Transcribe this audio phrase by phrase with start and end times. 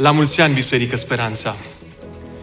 [0.00, 1.56] La mulți ani, Biserică Speranța!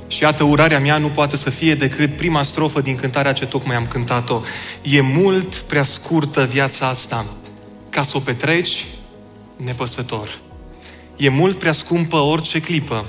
[0.07, 3.75] Și iată, urarea mea nu poate să fie decât prima strofă din cântarea ce tocmai
[3.75, 4.41] am cântat-o.
[4.81, 7.25] E mult prea scurtă viața asta
[7.89, 8.85] ca să o petreci
[9.55, 10.39] nepăsător.
[11.15, 13.05] E mult prea scumpă orice clipă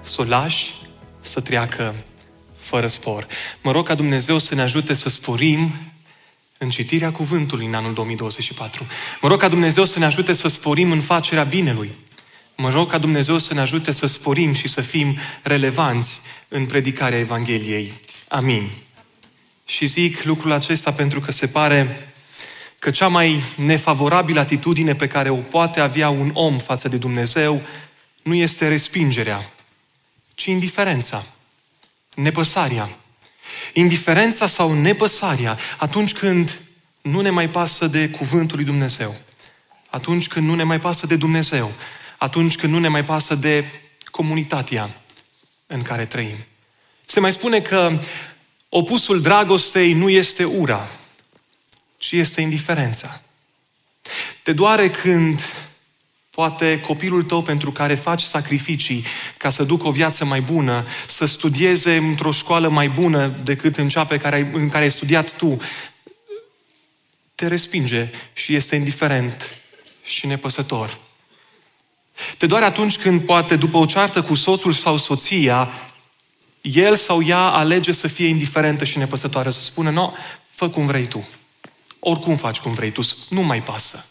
[0.00, 0.74] să o lași
[1.20, 1.94] să treacă
[2.56, 3.26] fără spor.
[3.62, 5.72] Mă rog ca Dumnezeu să ne ajute să sporim
[6.58, 8.86] în citirea cuvântului în anul 2024.
[9.20, 11.90] Mă rog ca Dumnezeu să ne ajute să sporim în facerea binelui.
[12.60, 17.18] Mă rog ca Dumnezeu să ne ajute să sporim și să fim relevanți în predicarea
[17.18, 17.92] Evangheliei.
[18.28, 18.70] Amin.
[19.64, 22.10] Și zic lucrul acesta pentru că se pare
[22.78, 27.62] că cea mai nefavorabilă atitudine pe care o poate avea un om față de Dumnezeu
[28.22, 29.50] nu este respingerea,
[30.34, 31.24] ci indiferența,
[32.14, 32.90] nepăsarea.
[33.72, 36.58] Indiferența sau nepăsarea atunci când
[37.00, 39.14] nu ne mai pasă de cuvântul lui Dumnezeu.
[39.90, 41.72] Atunci când nu ne mai pasă de Dumnezeu
[42.20, 43.64] atunci când nu ne mai pasă de
[44.04, 44.90] comunitatea
[45.66, 46.36] în care trăim.
[47.06, 47.98] Se mai spune că
[48.68, 50.88] opusul dragostei nu este ura,
[51.98, 53.22] ci este indiferența.
[54.42, 55.40] Te doare când
[56.30, 59.04] poate copilul tău pentru care faci sacrificii
[59.36, 63.88] ca să ducă o viață mai bună, să studieze într-o școală mai bună decât în
[63.88, 65.60] cea pe care, în care ai studiat tu,
[67.34, 69.56] te respinge și este indiferent
[70.02, 71.08] și nepăsător.
[72.36, 75.68] Te doare atunci când poate, după o ceartă cu soțul sau soția,
[76.60, 80.14] el sau ea alege să fie indiferentă și nepăsătoare, să spună, nu,
[80.50, 81.28] fă cum vrei tu.
[81.98, 84.04] Oricum faci cum vrei tu, nu mai pasă.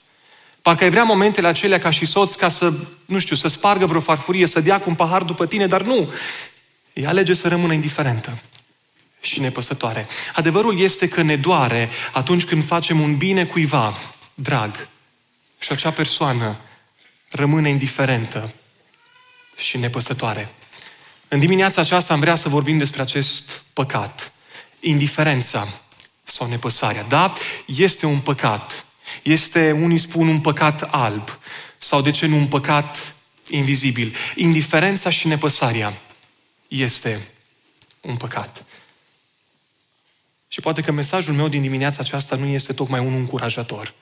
[0.61, 2.73] Parcă ai vrea momentele acelea ca și soț ca să,
[3.05, 6.09] nu știu, să spargă vreo farfurie, să dea cu un pahar după tine, dar nu.
[6.93, 8.39] Ea alege să rămână indiferentă
[9.21, 10.07] și nepăsătoare.
[10.33, 13.97] Adevărul este că ne doare atunci când facem un bine cuiva,
[14.33, 14.87] drag,
[15.59, 16.57] și acea persoană
[17.29, 18.53] rămâne indiferentă
[19.57, 20.49] și nepăsătoare.
[21.27, 24.31] În dimineața aceasta am vrea să vorbim despre acest păcat,
[24.79, 25.67] indiferența
[26.23, 27.03] sau nepăsarea.
[27.03, 27.33] Da,
[27.65, 28.85] este un păcat.
[29.21, 31.39] Este, unii spun, un păcat alb
[31.77, 33.15] sau, de ce nu, un păcat
[33.49, 34.15] invizibil.
[34.35, 35.97] Indiferența și nepăsarea
[36.67, 37.27] este
[38.01, 38.63] un păcat.
[40.47, 43.93] Și poate că mesajul meu din dimineața aceasta nu este tocmai unul încurajator.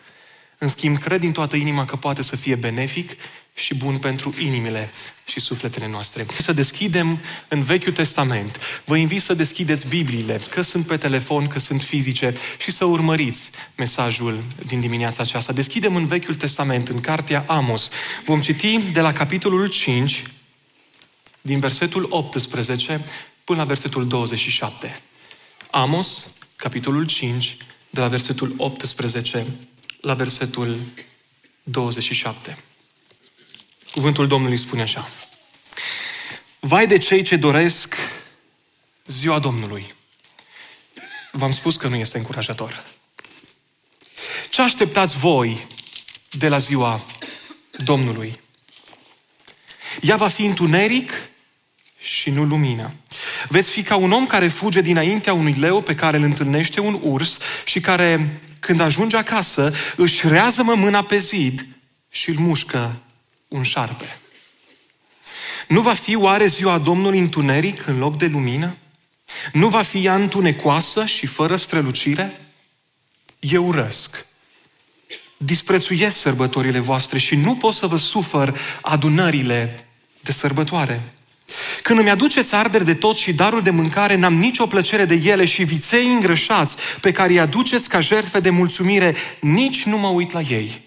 [0.58, 3.12] În schimb, cred din toată inima că poate să fie benefic
[3.54, 4.90] și bun pentru inimile
[5.26, 6.26] și sufletele noastre.
[6.40, 8.60] Să deschidem în Vechiul Testament.
[8.86, 13.50] Vă invit să deschideți Bibliile, că sunt pe telefon, că sunt fizice, și să urmăriți
[13.76, 15.54] mesajul din dimineața aceasta.
[15.54, 17.90] Deschidem în Vechiul Testament, în cartea Amos.
[18.26, 20.24] Vom citi de la capitolul 5,
[21.42, 23.06] din versetul 18
[23.44, 25.02] până la versetul 27.
[25.72, 27.58] Amos, capitolul 5,
[27.90, 29.46] de la versetul 18
[30.08, 30.80] la versetul
[31.64, 32.58] 27.
[33.92, 35.10] Cuvântul Domnului spune așa.
[36.60, 37.96] Vai de cei ce doresc
[39.06, 39.94] ziua Domnului.
[41.32, 42.86] V-am spus că nu este încurajator.
[44.50, 45.68] Ce așteptați voi
[46.32, 47.06] de la ziua
[47.84, 48.40] Domnului?
[50.02, 51.12] Ea va fi întuneric
[52.00, 52.94] și nu lumină.
[53.48, 57.00] Veți fi ca un om care fuge dinaintea unui leu pe care îl întâlnește un
[57.02, 61.68] urs și care când ajunge acasă, își rează mâna pe zid
[62.10, 62.96] și îl mușcă
[63.48, 64.20] un șarpe.
[65.68, 68.76] Nu va fi oare ziua Domnului întuneric în loc de lumină?
[69.54, 72.42] Nu va fi ea întunecoasă și fără strălucire?
[73.40, 74.26] Eu urăsc.
[75.38, 79.88] Disprețuiesc sărbătorile voastre și nu pot să vă sufăr adunările
[80.22, 81.17] de sărbătoare.
[81.82, 85.46] Când îmi aduceți arderi de tot și darul de mâncare, n-am nicio plăcere de ele
[85.46, 90.32] și viței îngrășați pe care îi aduceți ca jertfe de mulțumire, nici nu mă uit
[90.32, 90.82] la ei.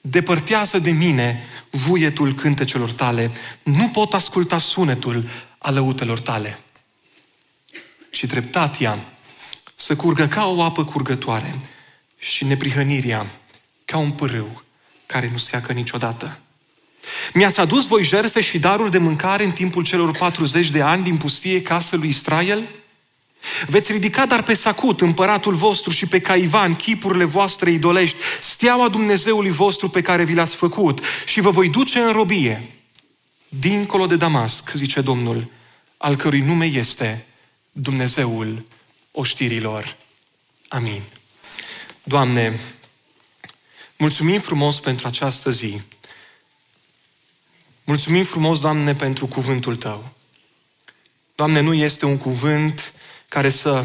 [0.00, 3.30] Depărtează de mine vuietul cântecelor tale,
[3.62, 5.28] nu pot asculta sunetul
[5.58, 6.58] alăutelor tale.
[8.10, 8.98] Și dreptatea
[9.74, 11.54] să curgă ca o apă curgătoare
[12.18, 13.26] și neprihănirea
[13.84, 14.62] ca un pârâu
[15.06, 16.38] care nu seacă niciodată.
[17.32, 21.16] Mi-ați adus voi jerfe și daruri de mâncare în timpul celor 40 de ani din
[21.16, 22.68] pustie casă lui Israel?
[23.66, 29.50] Veți ridica dar pe Sacut, împăratul vostru, și pe Caivan, chipurile voastre idolești, steaua Dumnezeului
[29.50, 32.62] vostru pe care vi l-ați făcut, și vă voi duce în robie.
[33.48, 35.50] dincolo de Damasc, zice Domnul,
[35.96, 37.26] al cărui nume este
[37.72, 38.64] Dumnezeul
[39.12, 39.96] oștirilor.
[40.68, 41.02] Amin.
[42.02, 42.60] Doamne,
[43.96, 45.80] mulțumim frumos pentru această zi.
[47.88, 50.08] Mulțumim frumos, Doamne, pentru cuvântul Tău.
[51.34, 52.92] Doamne, nu este un cuvânt
[53.28, 53.84] care să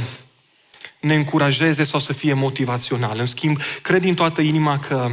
[0.99, 3.19] ne încurajeze sau să fie motivațional.
[3.19, 5.11] În schimb, cred din toată inima că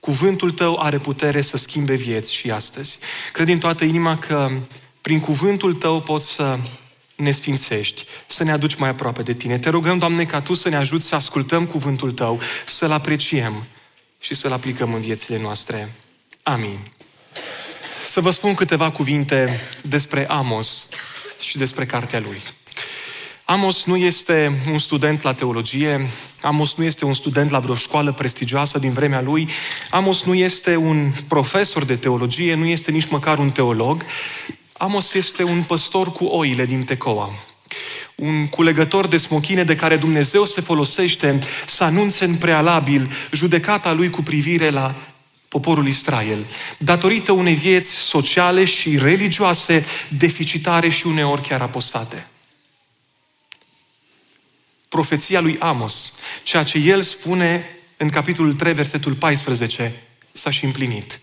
[0.00, 2.98] cuvântul Tău are putere să schimbe vieți și astăzi.
[3.32, 4.50] Cred din toată inima că
[5.00, 6.58] prin cuvântul Tău poți să
[7.16, 9.58] ne sfințești, să ne aduci mai aproape de Tine.
[9.58, 13.64] Te rugăm, Doamne, ca Tu să ne ajuți să ascultăm cuvântul Tău, să-L apreciem
[14.18, 15.92] și să-L aplicăm în viețile noastre.
[16.42, 16.91] Amin.
[18.12, 20.86] Să vă spun câteva cuvinte despre Amos
[21.40, 22.42] și despre cartea lui.
[23.44, 26.08] Amos nu este un student la teologie,
[26.42, 29.48] Amos nu este un student la vreo școală prestigioasă din vremea lui,
[29.90, 34.04] Amos nu este un profesor de teologie, nu este nici măcar un teolog,
[34.78, 37.30] Amos este un păstor cu oile din Tecoa.
[38.14, 44.10] Un culegător de smochine de care Dumnezeu se folosește să anunțe în prealabil judecata lui
[44.10, 44.94] cu privire la
[45.52, 46.46] poporul Israel,
[46.78, 52.26] datorită unei vieți sociale și religioase deficitare și uneori chiar apostate.
[54.88, 56.12] Profeția lui Amos,
[56.42, 57.64] ceea ce el spune
[57.96, 60.02] în capitolul 3, versetul 14,
[60.32, 61.20] s-a și împlinit.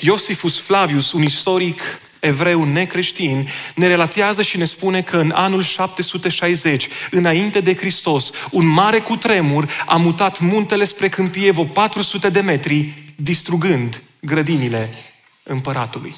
[0.00, 1.80] Iosifus Flavius, un istoric
[2.20, 8.66] evreu necreștin, ne relatează și ne spune că în anul 760, înainte de Hristos, un
[8.66, 14.94] mare cutremur a mutat muntele spre Câmpievo 400 de metri, distrugând grădinile
[15.42, 16.14] împăratului.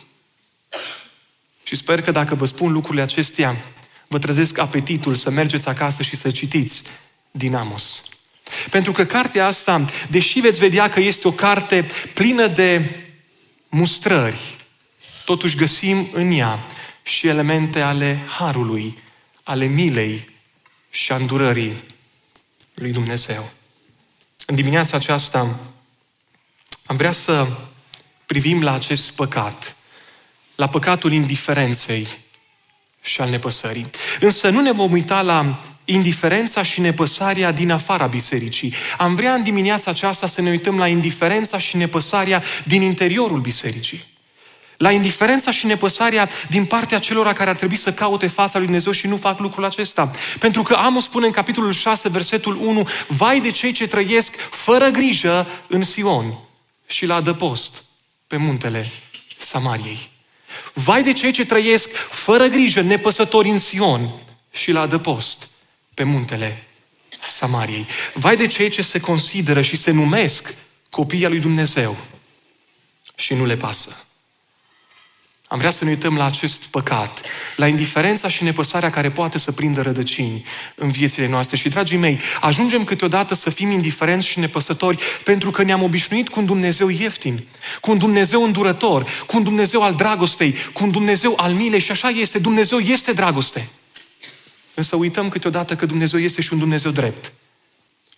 [1.62, 3.56] Și sper că dacă vă spun lucrurile acestea,
[4.06, 6.82] vă trezesc apetitul să mergeți acasă și să citiți
[7.30, 8.02] din Amos.
[8.70, 12.90] Pentru că cartea asta, deși veți vedea că este o carte plină de
[13.68, 14.56] mustrări,
[15.24, 16.58] totuși găsim în ea
[17.02, 18.98] și elemente ale harului,
[19.42, 20.28] ale milei
[20.90, 21.76] și a îndurării
[22.74, 23.50] lui Dumnezeu.
[24.46, 25.58] În dimineața aceasta
[26.90, 27.46] am vrea să
[28.26, 29.76] privim la acest păcat,
[30.54, 32.08] la păcatul indiferenței
[33.02, 33.90] și al nepăsării.
[34.20, 38.74] Însă nu ne vom uita la indiferența și nepăsarea din afara bisericii.
[38.98, 44.04] Am vrea în dimineața aceasta să ne uităm la indiferența și nepăsarea din interiorul bisericii.
[44.76, 48.92] La indiferența și nepăsarea din partea celor care ar trebui să caute fața lui Dumnezeu
[48.92, 50.10] și nu fac lucrul acesta.
[50.38, 54.88] Pentru că Amos spune în capitolul 6, versetul 1, Vai de cei ce trăiesc fără
[54.88, 56.48] grijă în Sion
[56.90, 57.84] și la adăpost
[58.26, 58.90] pe muntele
[59.38, 60.10] Samariei.
[60.72, 64.10] Vai de cei ce trăiesc fără grijă, nepăsători în Sion
[64.52, 65.50] și la adăpost
[65.94, 66.64] pe muntele
[67.28, 67.86] Samariei.
[68.14, 70.54] Vai de cei ce se consideră și se numesc
[70.90, 71.96] copiii lui Dumnezeu
[73.14, 74.04] și nu le pasă.
[75.50, 77.22] Am vrea să ne uităm la acest păcat,
[77.56, 80.44] la indiferența și nepăsarea care poate să prindă rădăcini
[80.74, 81.56] în viețile noastre.
[81.56, 86.40] Și, dragii mei, ajungem câteodată să fim indiferenți și nepăsători pentru că ne-am obișnuit cu
[86.40, 87.46] un Dumnezeu ieftin,
[87.80, 91.90] cu un Dumnezeu îndurător, cu un Dumnezeu al dragostei, cu un Dumnezeu al milei și
[91.90, 92.38] așa este.
[92.38, 93.68] Dumnezeu este dragoste.
[94.74, 97.32] Însă uităm câteodată că Dumnezeu este și un Dumnezeu drept.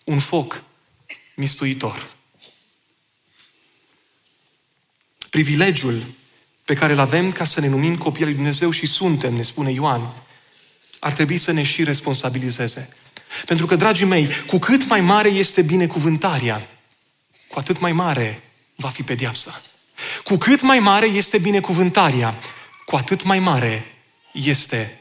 [0.04, 0.62] Un foc
[1.34, 2.06] mistuitor.
[5.30, 6.02] Privilegiul
[6.72, 9.72] pe care îl avem ca să ne numim copiii lui Dumnezeu și suntem, ne spune
[9.72, 10.12] Ioan,
[10.98, 12.88] ar trebui să ne și responsabilizeze.
[13.46, 16.68] Pentru că, dragii mei, cu cât mai mare este binecuvântarea,
[17.48, 18.42] cu atât mai mare
[18.74, 19.62] va fi pediapsa.
[20.24, 22.34] Cu cât mai mare este binecuvântarea,
[22.86, 23.84] cu atât mai mare
[24.32, 25.00] este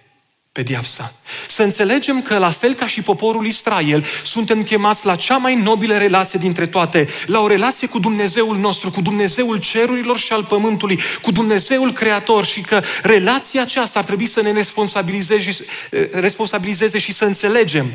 [0.51, 1.13] pediapsa.
[1.51, 5.97] Să înțelegem că, la fel ca și poporul Israel, suntem chemați la cea mai nobilă
[5.97, 10.99] relație dintre toate, la o relație cu Dumnezeul nostru, cu Dumnezeul cerurilor și al pământului,
[11.21, 16.97] cu Dumnezeul Creator și că relația aceasta ar trebui să ne responsabilizeze și, eh, responsabilizeze
[16.97, 17.91] și să înțelegem.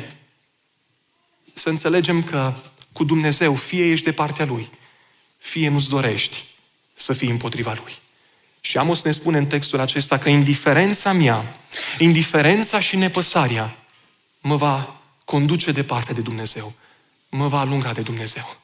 [1.53, 2.53] Să înțelegem că
[2.93, 4.69] cu Dumnezeu fie ești de partea Lui,
[5.37, 6.45] fie nu-ți dorești
[6.93, 7.93] să fii împotriva Lui.
[8.67, 11.57] Și Amos ne spune în textul acesta că indiferența mea,
[11.99, 13.75] indiferența și nepăsarea
[14.41, 16.73] mă va conduce departe de Dumnezeu.
[17.29, 18.57] Mă va alunga de Dumnezeu.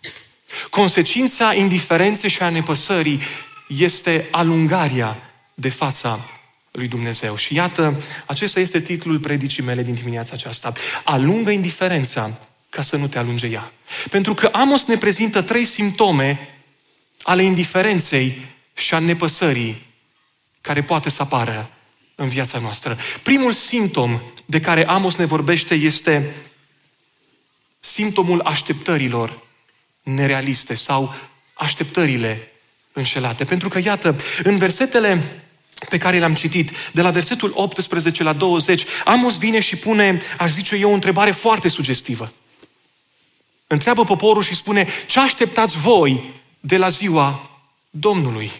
[0.69, 3.21] Consecința indiferenței și a nepăsării
[3.67, 6.29] este alungarea de fața
[6.71, 7.35] lui Dumnezeu.
[7.35, 10.71] Și iată, acesta este titlul predicii mele din dimineața aceasta.
[11.03, 12.31] Alungă indiferența
[12.69, 13.71] ca să nu te alunge ea.
[14.09, 16.49] Pentru că Amos ne prezintă trei simptome
[17.21, 19.91] ale indiferenței și a nepăsării
[20.63, 21.69] care poate să apară
[22.15, 22.97] în viața noastră.
[23.23, 26.33] Primul simptom de care Amos ne vorbește este
[27.79, 29.41] simptomul așteptărilor
[30.03, 31.13] nerealiste sau
[31.53, 32.51] așteptările
[32.93, 33.43] înșelate.
[33.43, 35.43] Pentru că, iată, în versetele
[35.89, 40.51] pe care l-am citit, de la versetul 18 la 20, Amos vine și pune, aș
[40.51, 42.33] zice eu, o întrebare foarte sugestivă.
[43.67, 47.49] Întreabă poporul și spune, ce așteptați voi de la ziua
[47.89, 48.51] Domnului?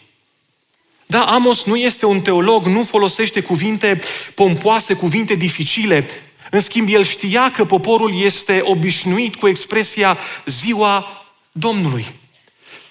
[1.13, 4.01] Da, Amos nu este un teolog, nu folosește cuvinte
[4.35, 6.05] pompoase, cuvinte dificile.
[6.51, 12.05] În schimb, el știa că poporul este obișnuit cu expresia ziua Domnului.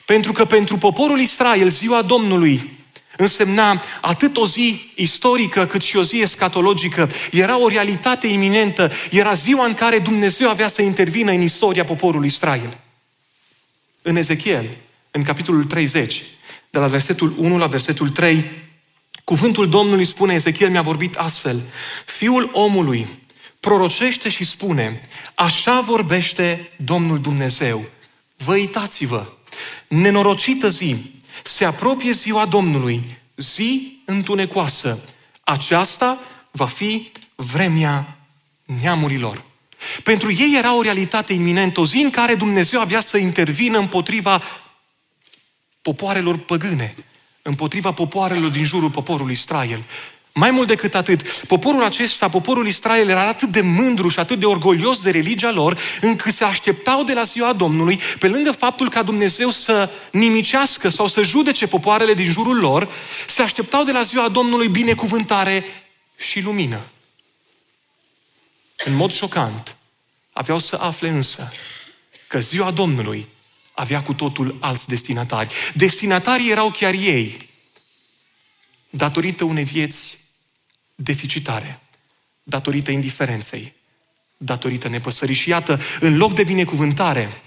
[0.04, 2.78] Pentru că pentru poporul Israel, ziua Domnului
[3.16, 7.10] însemna atât o zi istorică cât și o zi escatologică.
[7.30, 8.92] Era o realitate iminentă.
[9.10, 12.76] Era ziua în care Dumnezeu avea să intervină în istoria poporului Israel.
[14.02, 14.66] În Ezechiel,
[15.10, 16.22] în capitolul 30,
[16.72, 18.44] de la versetul 1 la versetul 3,
[19.24, 21.60] cuvântul Domnului spune, Ezechiel mi-a vorbit astfel,
[22.06, 23.06] Fiul omului
[23.60, 27.84] prorocește și spune, așa vorbește Domnul Dumnezeu,
[28.36, 29.26] vă uitați-vă,
[29.88, 30.96] nenorocită zi,
[31.42, 33.02] se apropie ziua Domnului,
[33.36, 34.98] zi întunecoasă.
[35.44, 36.18] Aceasta
[36.50, 38.16] va fi vremea
[38.80, 39.44] neamurilor.
[40.02, 44.42] Pentru ei era o realitate iminentă, o zi în care Dumnezeu avea să intervină împotriva
[45.82, 46.94] popoarelor păgâne,
[47.42, 49.82] împotriva popoarelor din jurul poporului Israel.
[50.34, 54.46] Mai mult decât atât, poporul acesta, poporul Israel, era atât de mândru și atât de
[54.46, 59.02] orgolios de religia lor, încât se așteptau de la ziua Domnului, pe lângă faptul ca
[59.02, 62.88] Dumnezeu să nimicească sau să judece popoarele din jurul lor,
[63.26, 65.64] se așteptau de la ziua Domnului binecuvântare
[66.16, 66.80] și lumină.
[68.84, 69.76] În mod șocant,
[70.32, 71.52] aveau să afle însă
[72.26, 73.28] că ziua Domnului
[73.72, 75.54] avea cu totul alți destinatari.
[75.74, 77.48] Destinatarii erau chiar ei,
[78.90, 80.18] datorită unei vieți
[80.94, 81.80] deficitare,
[82.42, 83.74] datorită indiferenței,
[84.36, 85.34] datorită nepăsării.
[85.34, 87.42] Și iată, în loc de binecuvântare,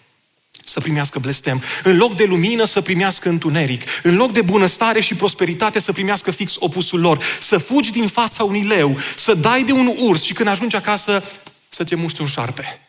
[0.63, 5.15] să primească blestem, în loc de lumină să primească întuneric, în loc de bunăstare și
[5.15, 9.71] prosperitate să primească fix opusul lor, să fugi din fața unui leu, să dai de
[9.71, 11.23] un urs și când ajungi acasă
[11.69, 12.84] să te muști un șarpe.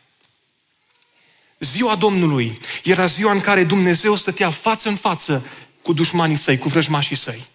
[1.59, 5.45] Ziua Domnului era ziua în care Dumnezeu stătea față în față
[5.81, 7.45] cu dușmanii săi, cu vrăjmașii săi.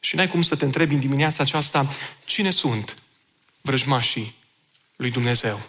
[0.00, 2.96] Și n-ai cum să te întrebi în dimineața aceasta cine sunt
[3.60, 4.34] vrăjmașii
[4.96, 5.60] lui Dumnezeu.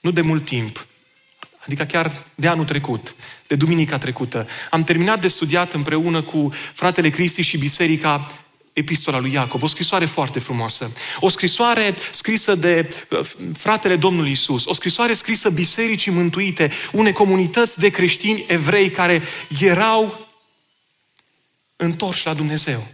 [0.00, 0.86] Nu de mult timp,
[1.58, 3.14] adică chiar de anul trecut,
[3.46, 8.32] de duminica trecută, am terminat de studiat împreună cu fratele Cristi și biserica
[8.72, 10.92] Epistola lui Iacov, o scrisoare foarte frumoasă.
[11.20, 17.78] O scrisoare scrisă de uh, fratele Domnului Isus, o scrisoare scrisă bisericii mântuite, unei comunități
[17.78, 19.22] de creștini evrei care
[19.60, 20.28] erau
[21.76, 22.86] întorși la Dumnezeu.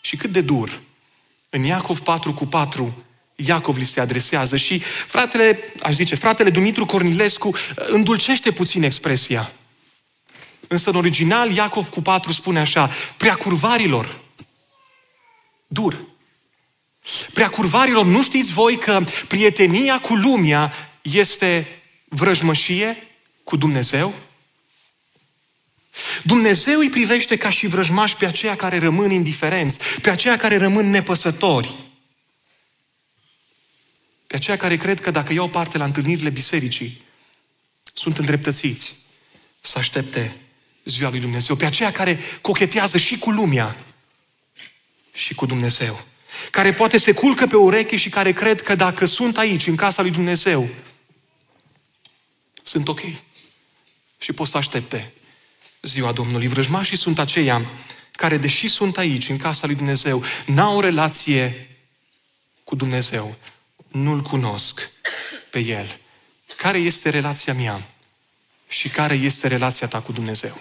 [0.00, 0.80] Și cât de dur.
[1.50, 3.04] În Iacov 4 cu 4,
[3.36, 9.52] Iacov li se adresează și fratele, aș zice, fratele Dumitru Cornilescu îndulcește puțin expresia.
[10.68, 14.20] Însă în original Iacov cu 4 spune așa, preacurvarilor,
[15.66, 16.00] dur.
[17.32, 20.72] Preacurvarilor, nu știți voi că prietenia cu lumea
[21.02, 23.06] este vrăjmășie
[23.44, 24.14] cu Dumnezeu?
[26.22, 30.90] Dumnezeu îi privește ca și vrăjmași pe aceia care rămân indiferenți, pe aceia care rămân
[30.90, 31.74] nepăsători,
[34.26, 37.02] pe aceia care cred că dacă iau parte la întâlnirile bisericii,
[37.92, 38.94] sunt îndreptățiți
[39.60, 40.36] să aștepte
[40.90, 43.76] ziua lui Dumnezeu, pe aceia care cochetează și cu lumea
[45.12, 46.04] și cu Dumnezeu,
[46.50, 50.02] care poate se culcă pe ureche și care cred că dacă sunt aici, în casa
[50.02, 50.68] lui Dumnezeu,
[52.62, 53.00] sunt ok
[54.18, 55.12] și pot să aștepte
[55.82, 56.46] ziua Domnului.
[56.46, 57.66] Vrăjmașii sunt aceia
[58.12, 61.68] care, deși sunt aici, în casa lui Dumnezeu, n-au o relație
[62.64, 63.36] cu Dumnezeu.
[63.88, 64.90] Nu-L cunosc
[65.50, 65.98] pe El.
[66.56, 67.82] Care este relația mea
[68.68, 70.60] și care este relația ta cu Dumnezeu?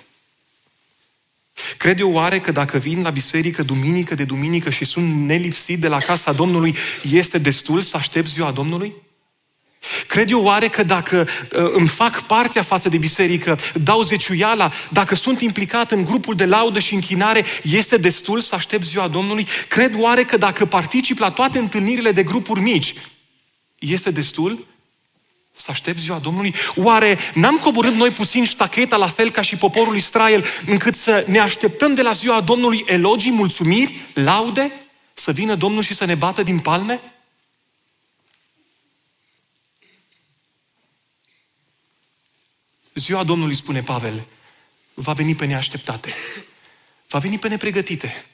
[1.78, 5.88] Cred eu oare că dacă vin la biserică duminică de duminică și sunt nelipsit de
[5.88, 6.76] la casa Domnului,
[7.12, 8.94] este destul să aștept ziua Domnului?
[10.08, 15.16] Cred eu oare că dacă uh, îmi fac partea față de biserică, dau zeciuiala, dacă
[15.16, 19.48] sunt implicat în grupul de laudă și închinare, este destul să aștept ziua Domnului?
[19.68, 22.94] Cred oare că dacă particip la toate întâlnirile de grupuri mici,
[23.80, 24.68] este destul
[25.58, 26.56] să aștept ziua Domnului?
[26.76, 31.40] Oare n-am coborât noi puțin ștacheta la fel ca și poporul Israel, încât să ne
[31.40, 34.72] așteptăm de la ziua Domnului elogii, mulțumiri, laude?
[35.14, 37.00] Să vină Domnul și să ne bată din palme?
[42.94, 44.26] Ziua Domnului, spune Pavel,
[44.94, 46.14] va veni pe neașteptate.
[47.08, 48.26] Va veni pe nepregătite.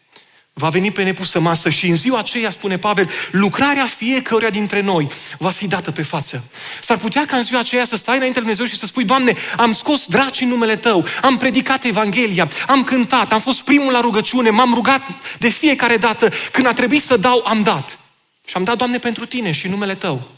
[0.54, 5.12] Va veni pe nepusă masă și în ziua aceea, spune Pavel, lucrarea fiecăruia dintre noi
[5.38, 6.44] va fi dată pe față.
[6.82, 9.36] S-ar putea ca în ziua aceea să stai înainte lui Dumnezeu și să spui, Doamne,
[9.58, 14.02] am scos draci în numele Tău, am predicat Evanghelia, am cântat, am fost primul la
[14.02, 15.02] rugăciune, m-am rugat
[15.40, 18.00] de fiecare dată, când a trebuit să dau, am dat.
[18.46, 20.32] Și am dat, Doamne, pentru Tine și în numele Tău.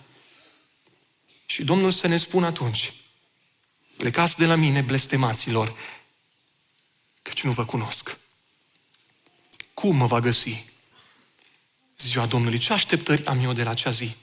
[1.46, 2.94] Și Domnul să ne spună atunci,
[3.98, 5.76] plecați de la mine, blestemaților,
[7.22, 8.18] căci nu vă cunosc.
[9.76, 10.66] Cum mă va găsi
[11.98, 12.58] ziua Domnului?
[12.58, 14.16] Ce așteptări am eu de la acea zi?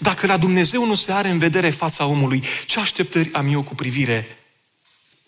[0.00, 3.74] Dacă la Dumnezeu nu se are în vedere fața omului, ce așteptări am eu cu
[3.74, 4.38] privire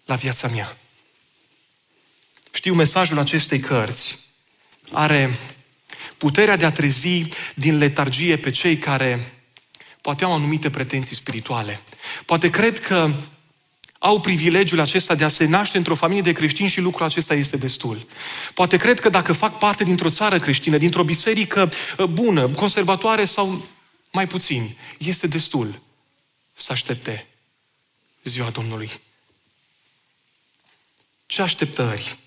[0.05, 0.77] la viața mea?
[2.53, 4.19] Știu, mesajul acestei cărți
[4.93, 5.39] are
[6.17, 9.35] puterea de a trezi din letargie pe cei care
[10.01, 11.81] poate au anumite pretenții spirituale.
[12.25, 13.15] Poate cred că
[14.03, 17.57] au privilegiul acesta de a se naște într-o familie de creștini și lucrul acesta este
[17.57, 18.07] destul.
[18.55, 23.67] Poate cred că dacă fac parte dintr-o țară creștină, dintr-o biserică uh, bună, conservatoare sau
[24.13, 25.81] mai puțin, este destul
[26.53, 27.27] să aștepte
[28.23, 28.91] ziua Domnului.
[31.27, 32.19] Ce așteptări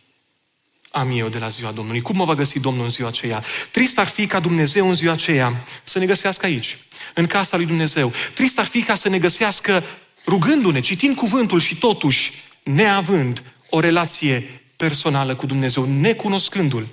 [0.91, 2.01] am eu de la ziua Domnului?
[2.01, 3.43] Cum mă va găsi Domnul în ziua aceea?
[3.71, 6.77] Trist ar fi ca Dumnezeu în ziua aceea să ne găsească aici,
[7.13, 8.13] în casa lui Dumnezeu.
[8.33, 9.83] Trist ar fi ca să ne găsească
[10.25, 12.31] rugându-ne, citind cuvântul și totuși
[12.63, 16.87] neavând o relație personală cu Dumnezeu, necunoscându-L,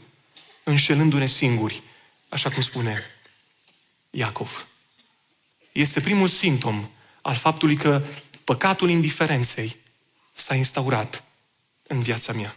[0.63, 1.83] înșelându-ne singuri,
[2.29, 3.03] așa cum spune
[4.11, 4.67] Iacov.
[5.73, 6.89] Este primul simptom
[7.23, 8.03] al faptului că
[8.45, 9.77] păcatul indiferenței
[10.35, 11.25] s-a instaurat
[11.87, 12.57] în viața mea.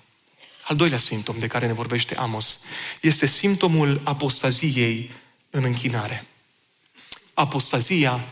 [0.63, 2.60] Al doilea simptom de care ne vorbește Amos
[3.01, 5.12] este simptomul apostaziei
[5.50, 6.25] în închinare.
[7.34, 8.24] Apostazia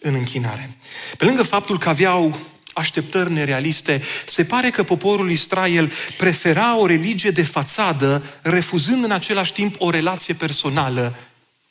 [0.00, 0.76] în închinare.
[1.16, 2.38] Pe lângă faptul că aveau
[2.72, 9.52] așteptări nerealiste, se pare că poporul Israel prefera o religie de fațadă, refuzând în același
[9.52, 11.16] timp o relație personală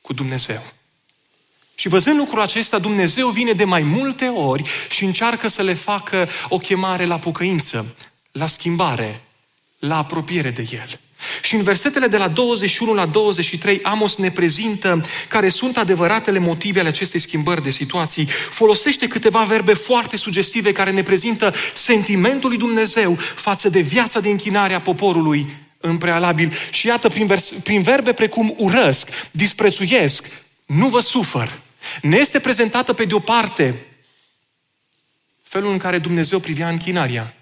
[0.01, 0.63] cu Dumnezeu.
[1.75, 6.27] Și văzând lucrul acesta, Dumnezeu vine de mai multe ori și încearcă să le facă
[6.49, 7.95] o chemare la pocăință,
[8.31, 9.21] la schimbare,
[9.79, 10.99] la apropiere de El.
[11.41, 16.79] Și în versetele de la 21 la 23, Amos ne prezintă care sunt adevăratele motive
[16.79, 18.27] ale acestei schimbări de situații.
[18.49, 24.29] Folosește câteva verbe foarte sugestive care ne prezintă sentimentul lui Dumnezeu față de viața de
[24.29, 26.53] închinare a poporului în prealabil.
[26.71, 30.25] Și iată, prin, vers- prin verbe precum urăsc, disprețuiesc,
[30.65, 31.51] nu vă sufăr.
[32.01, 33.75] Ne este prezentată pe de o parte
[35.43, 37.36] felul în care Dumnezeu privea închinarea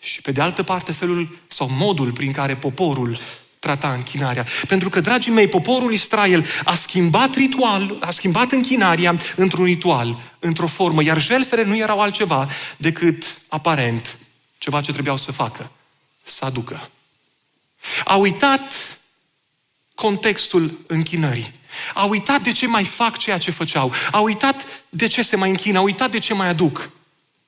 [0.00, 3.18] și pe de altă parte felul sau modul prin care poporul
[3.58, 4.46] trata închinarea.
[4.66, 10.66] Pentru că, dragii mei, poporul Israel a schimbat ritual, a schimbat închinarea într-un ritual, într-o
[10.66, 14.18] formă, iar jelfele nu erau altceva decât aparent
[14.58, 15.70] ceva ce trebuiau să facă,
[16.22, 16.90] să aducă.
[18.04, 18.72] A uitat
[19.94, 21.52] contextul închinării.
[21.94, 23.92] A uitat de ce mai fac ceea ce făceau.
[24.10, 25.78] A uitat de ce se mai închină.
[25.78, 26.90] A uitat de ce mai aduc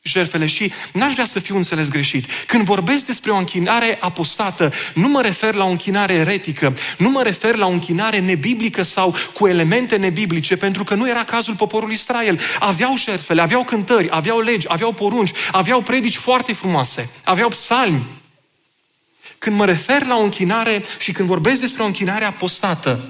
[0.03, 2.27] jertfele și n-aș vrea să fiu înțeles greșit.
[2.47, 7.23] Când vorbesc despre o închinare apostată, nu mă refer la o închinare eretică, nu mă
[7.23, 11.95] refer la o închinare nebiblică sau cu elemente nebiblice, pentru că nu era cazul poporului
[11.95, 12.41] Israel.
[12.59, 18.07] Aveau jertfele, aveau cântări, aveau legi, aveau porunci, aveau predici foarte frumoase, aveau psalmi.
[19.39, 23.09] Când mă refer la o închinare și când vorbesc despre o închinare apostată,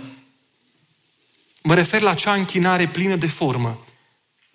[1.62, 3.84] mă refer la acea închinare plină de formă,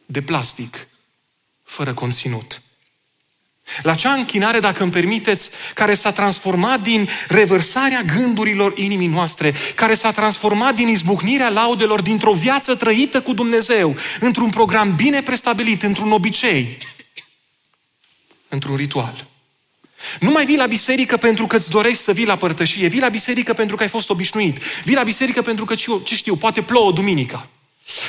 [0.05, 0.87] de plastic,
[1.65, 2.61] fără conținut.
[3.81, 9.95] La acea închinare, dacă îmi permiteți, care s-a transformat din revărsarea gândurilor inimii noastre, care
[9.95, 16.11] s-a transformat din izbucnirea laudelor dintr-o viață trăită cu Dumnezeu, într-un program bine prestabilit, într-un
[16.11, 16.77] obicei,
[18.47, 19.25] într-un ritual.
[20.19, 23.09] Nu mai vii la biserică pentru că îți dorești să vii la părtășie, vii la
[23.09, 26.91] biserică pentru că ai fost obișnuit, vii la biserică pentru că, ce știu, poate plouă
[26.91, 27.49] duminica.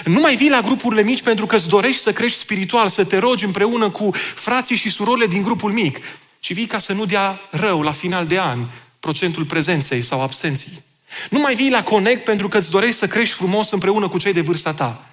[0.04, 3.18] Nu mai vii la grupurile mici pentru că îți dorești să crești spiritual, să te
[3.18, 5.98] rogi împreună cu frații și surorile din grupul mic,
[6.40, 8.64] ci vii ca să nu dea rău la final de an
[9.00, 10.82] procentul prezenței sau absenții.
[11.30, 14.32] Nu mai vii la Connect pentru că îți dorești să crești frumos împreună cu cei
[14.32, 15.06] de vârsta ta.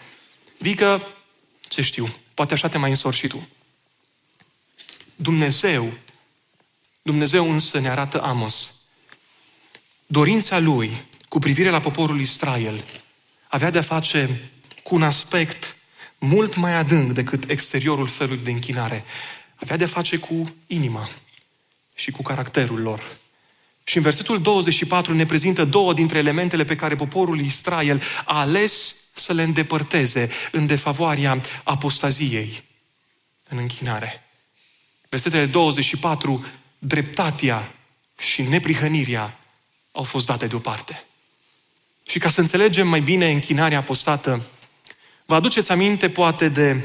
[0.58, 1.02] Vii că,
[1.68, 3.48] ce știu, poate așa te mai însori și tu.
[5.16, 5.94] Dumnezeu,
[7.02, 8.72] Dumnezeu însă ne arată Amos.
[10.06, 12.84] Dorința lui cu privire la poporul Israel
[13.54, 14.42] avea de-a face
[14.94, 15.76] cu un aspect
[16.20, 19.04] mult mai adânc decât exteriorul felului de închinare.
[19.56, 21.10] Avea de face cu inima
[21.96, 23.18] și cu caracterul lor.
[23.84, 28.96] Și în versetul 24 ne prezintă două dintre elementele pe care poporul Israel a ales
[29.14, 32.64] să le îndepărteze în defavoarea apostaziei
[33.50, 34.24] în închinare.
[35.10, 36.46] Versetele 24,
[36.80, 37.76] dreptatea
[38.18, 39.40] și neprihănirea
[39.92, 41.04] au fost date deoparte.
[42.08, 44.42] Și ca să înțelegem mai bine închinarea apostată,
[45.26, 46.82] vă aduceți aminte poate de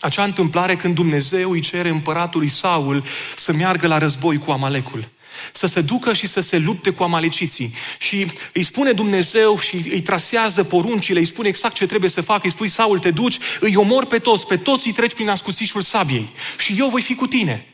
[0.00, 3.04] acea întâmplare când Dumnezeu îi cere împăratului Saul
[3.36, 5.10] să meargă la război cu Amalecul
[5.52, 7.74] să se ducă și să se lupte cu amaleciții.
[7.98, 12.40] Și îi spune Dumnezeu și îi trasează poruncile, îi spune exact ce trebuie să facă,
[12.44, 15.82] îi spui, Saul, te duci, îi omor pe toți, pe toți îi treci prin ascuțișul
[15.82, 17.66] sabiei și eu voi fi cu tine.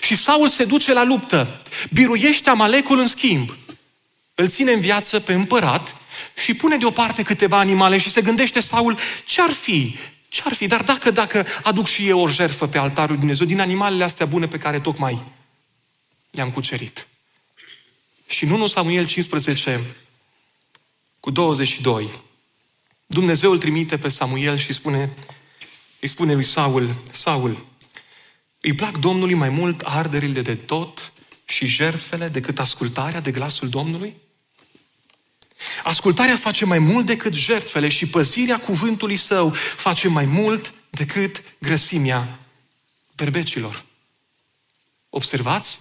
[0.00, 3.56] Și Saul se duce la luptă, biruiește Amalecul în schimb,
[4.34, 5.96] îl ține în viață pe împărat
[6.42, 9.96] și pune deoparte câteva animale și se gândește Saul, ce-ar fi?
[10.28, 10.66] Ce-ar fi?
[10.66, 14.26] Dar dacă, dacă aduc și eu o jerfă pe altarul lui Dumnezeu din animalele astea
[14.26, 15.22] bune pe care tocmai
[16.30, 17.06] le-am cucerit.
[18.26, 19.80] Și în 1 Samuel 15,
[21.20, 22.10] cu 22,
[23.06, 25.14] Dumnezeu îl trimite pe Samuel și spune,
[26.00, 27.66] îi spune lui Saul, Saul,
[28.60, 31.12] îi plac Domnului mai mult arderile de tot
[31.44, 34.16] și jerfele decât ascultarea de glasul Domnului?
[35.84, 42.38] Ascultarea face mai mult decât jertfele și păzirea cuvântului său face mai mult decât grăsimea
[43.16, 43.84] berbecilor.
[45.08, 45.78] Observați?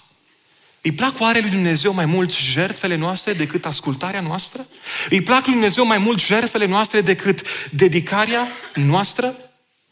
[0.81, 4.67] Îi plac oare lui Dumnezeu mai mult jertfele noastre decât ascultarea noastră?
[5.09, 9.35] Îi plac lui Dumnezeu mai mult jertfele noastre decât dedicarea noastră?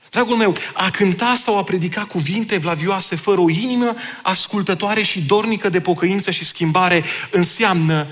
[0.10, 5.70] Dragul meu, a cânta sau a predica cuvinte vlavioase fără o inimă ascultătoare și dornică
[5.70, 8.08] de pocăință și schimbare înseamnă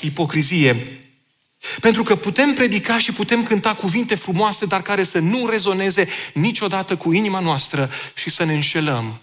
[0.00, 1.00] ipocrizie.
[1.80, 6.96] Pentru că putem predica și putem cânta cuvinte frumoase, dar care să nu rezoneze niciodată
[6.96, 9.20] cu inima noastră și să ne înșelăm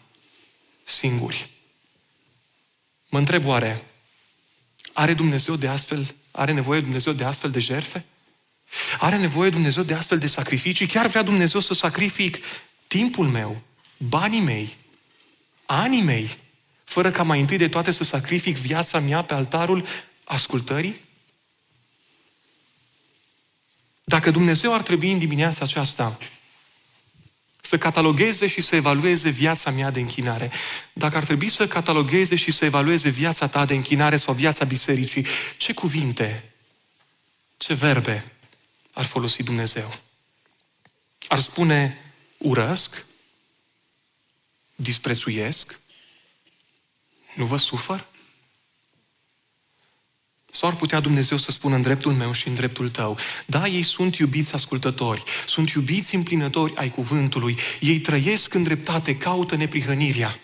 [0.84, 1.50] singuri.
[3.10, 3.84] Mă întreb oare,
[4.93, 8.06] are Dumnezeu de astfel, are nevoie Dumnezeu de astfel de jerfe?
[9.00, 10.88] Are nevoie Dumnezeu de astfel de sacrificii?
[10.88, 12.38] Chiar vrea Dumnezeu să sacrific
[12.88, 13.62] timpul meu,
[13.98, 14.76] banii mei,
[15.65, 16.38] anii mei,
[16.84, 19.86] fără ca mai întâi de toate să sacrific viața mea pe altarul
[20.24, 20.95] ascultării?
[24.08, 26.18] Dacă Dumnezeu ar trebui în dimineața aceasta
[27.62, 30.52] să catalogheze și să evalueze viața mea de închinare.
[30.94, 35.26] Dacă ar trebui să catalogheze și să evalueze viața ta de închinare sau viața bisericii,
[35.58, 36.52] ce cuvinte,
[37.58, 38.32] ce verbe
[38.94, 39.94] ar folosi Dumnezeu?
[41.28, 43.06] Ar spune urăsc,
[44.76, 45.80] disprețuiesc,
[47.36, 48.08] nu vă sufăr?
[50.56, 53.84] Sau ar putea Dumnezeu să spună în dreptul meu și în dreptul tău, da, ei
[53.84, 60.39] sunt iubiți ascultători, sunt iubiți împlinători ai cuvântului, ei trăiesc în dreptate, caută neprihănirea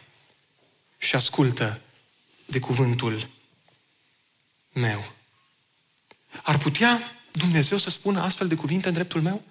[0.97, 1.81] și ascultă
[2.45, 3.27] de cuvântul
[4.73, 5.11] meu.
[6.43, 9.43] Ar putea Dumnezeu să spună astfel de cuvinte în dreptul meu?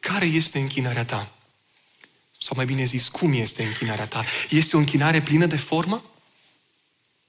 [0.00, 1.32] Care este închinarea ta?
[2.38, 4.24] Sau mai bine zis, cum este închinarea ta?
[4.50, 6.04] Este o închinare plină de formă?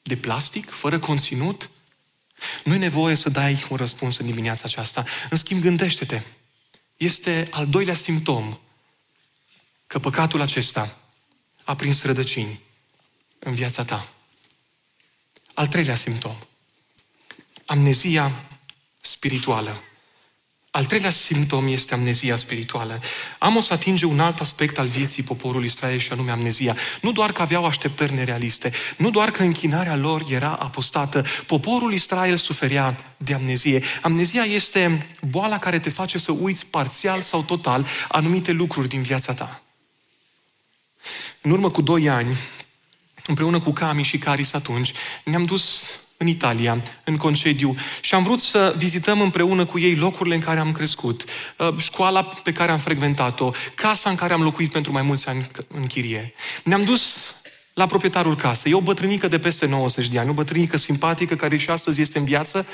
[0.03, 1.69] De plastic, fără conținut?
[2.63, 5.05] Nu e nevoie să dai un răspuns în dimineața aceasta.
[5.29, 6.21] În schimb, gândește-te.
[6.97, 8.59] Este al doilea simptom
[9.87, 10.97] că păcatul acesta
[11.63, 12.61] a prins rădăcini
[13.39, 14.13] în viața ta.
[15.53, 16.35] Al treilea simptom.
[17.65, 18.31] Amnezia
[19.01, 19.83] spirituală.
[20.75, 23.01] Al treilea simptom este amnezia spirituală.
[23.39, 26.77] Amos atinge un alt aspect al vieții poporului Israel și anume amnezia.
[27.01, 32.37] Nu doar că aveau așteptări nerealiste, nu doar că închinarea lor era apostată, poporul Israel
[32.37, 33.83] suferea de amnezie.
[34.01, 39.33] Amnezia este boala care te face să uiți parțial sau total anumite lucruri din viața
[39.33, 39.63] ta.
[41.41, 42.37] În urmă cu doi ani,
[43.25, 44.91] împreună cu Cami și Caris atunci,
[45.23, 50.35] ne-am dus în Italia, în concediu, și am vrut să vizităm împreună cu ei locurile
[50.35, 51.23] în care am crescut,
[51.57, 55.47] uh, școala pe care am frecventat-o, casa în care am locuit pentru mai mulți ani
[55.67, 56.33] în chirie.
[56.63, 57.35] Ne-am dus
[57.73, 58.71] la proprietarul casei.
[58.71, 62.17] E o bătrânică de peste 90 de ani, o bătrânică simpatică care și astăzi este
[62.17, 62.67] în viață,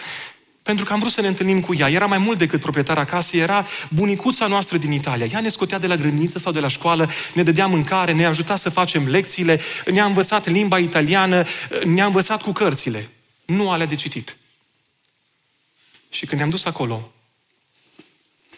[0.63, 1.89] pentru că am vrut să ne întâlnim cu ea.
[1.89, 5.25] Era mai mult decât proprietara casei, era bunicuța noastră din Italia.
[5.25, 8.56] Ea ne scotea de la grădiniță sau de la școală, ne dădea mâncare, ne ajuta
[8.56, 11.43] să facem lecțiile, ne-a învățat limba italiană,
[11.84, 13.10] ne-a învățat cu cărțile
[13.49, 14.38] nu alea de citit.
[16.09, 17.12] Și când ne-am dus acolo,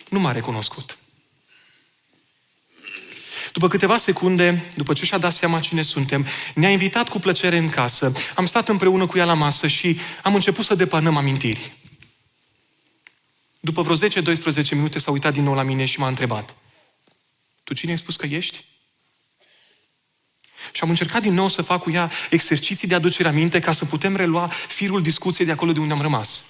[0.09, 0.97] nu m-a recunoscut.
[3.53, 6.25] După câteva secunde, după ce și-a dat seama cine suntem,
[6.55, 8.13] ne-a invitat cu plăcere în casă.
[8.35, 11.73] Am stat împreună cu ea la masă și am început să depanăm amintiri.
[13.59, 16.55] După vreo 10-12 minute s-a uitat din nou la mine și m-a întrebat.
[17.63, 18.65] Tu cine ai spus că ești?
[20.71, 23.85] Și am încercat din nou să fac cu ea exerciții de aducere aminte ca să
[23.85, 26.43] putem relua firul discuției de acolo de unde am rămas.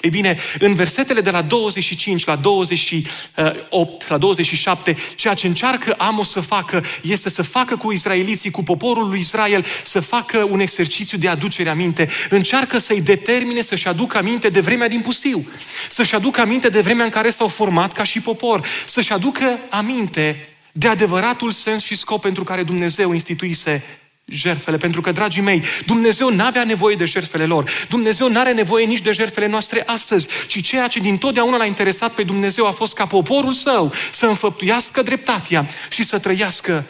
[0.00, 6.30] Ei bine, în versetele de la 25 la 28, la 27, ceea ce încearcă Amos
[6.30, 11.18] să facă este să facă cu izraeliții, cu poporul lui Israel, să facă un exercițiu
[11.18, 12.08] de aducere aminte.
[12.30, 15.46] Încearcă să-i determine să-și aducă aminte de vremea din pustiu,
[15.88, 20.48] să-și aducă aminte de vremea în care s-au format ca și popor, să-și aducă aminte
[20.78, 23.82] de adevăratul sens și scop pentru care Dumnezeu instituise
[24.24, 24.76] jertfele.
[24.76, 27.70] Pentru că, dragii mei, Dumnezeu n-avea nevoie de jertfele lor.
[27.88, 32.12] Dumnezeu n-are nevoie nici de jertfele noastre astăzi, ci ceea ce din totdeauna l-a interesat
[32.12, 36.84] pe Dumnezeu a fost ca poporul său să înfăptuiască dreptatea și să trăiască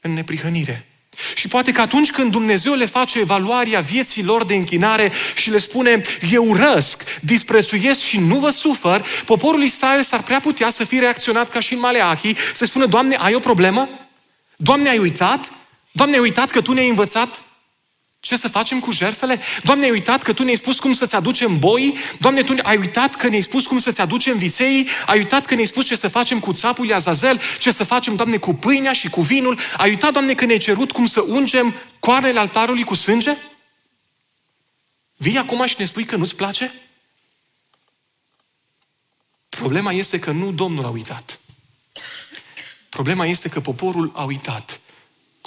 [0.00, 0.87] în neprihănire.
[1.34, 5.58] Și poate că atunci când Dumnezeu le face evaluarea vieții lor de închinare și le
[5.58, 10.98] spune, eu răsc, disprețuiesc și nu vă sufăr, poporul Israel s-ar prea putea să fie
[10.98, 13.88] reacționat ca și în Maleachi, să spună, Doamne, ai o problemă?
[14.56, 15.52] Doamne, ai uitat?
[15.92, 17.42] Doamne, ai uitat că Tu ne-ai învățat
[18.28, 19.40] ce să facem cu jertfele?
[19.62, 21.94] Doamne, ai uitat că Tu ne-ai spus cum să-ți aducem boi?
[22.18, 24.88] Doamne, Tu ai uitat că ne-ai spus cum să-ți aducem viței?
[25.06, 27.40] Ai uitat că ne-ai spus ce să facem cu țapul Azazel?
[27.58, 29.58] Ce să facem, Doamne, cu pâinea și cu vinul?
[29.76, 33.36] Ai uitat, Doamne, că ne-ai cerut cum să ungem coarnele altarului cu sânge?
[35.16, 36.72] Vii acum și ne spui că nu-ți place?
[39.48, 41.38] Problema este că nu Domnul a uitat.
[42.88, 44.80] Problema este că poporul a uitat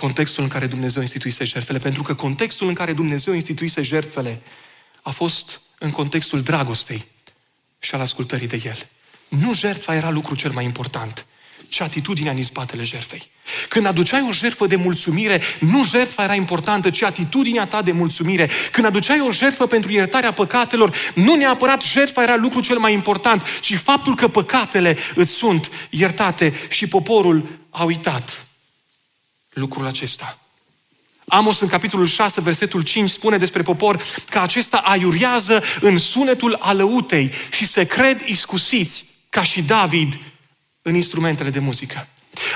[0.01, 1.79] contextul în care Dumnezeu instituise jertfele.
[1.79, 4.41] Pentru că contextul în care Dumnezeu instituise jertfele
[5.01, 7.05] a fost în contextul dragostei
[7.79, 8.87] și al ascultării de El.
[9.27, 11.25] Nu jertfa era lucru cel mai important,
[11.69, 13.29] ci atitudinea din spatele jertfei.
[13.69, 18.49] Când aduceai o jertfă de mulțumire, nu jertfa era importantă, ci atitudinea ta de mulțumire.
[18.71, 23.43] Când aduceai o jertfă pentru iertarea păcatelor, nu neapărat jertfa era lucru cel mai important,
[23.61, 28.45] ci faptul că păcatele îți sunt iertate și poporul a uitat
[29.53, 30.37] lucrul acesta.
[31.27, 37.31] Amos în capitolul 6, versetul 5 spune despre popor că acesta aiurează în sunetul alăutei
[37.51, 40.19] și se cred iscusiți ca și David
[40.81, 42.07] în instrumentele de muzică.